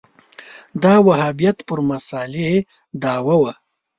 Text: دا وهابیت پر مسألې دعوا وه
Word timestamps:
دا 0.83 0.95
وهابیت 1.07 1.57
پر 1.67 1.79
مسألې 1.89 2.51
دعوا 3.01 3.35
وه 3.41 3.53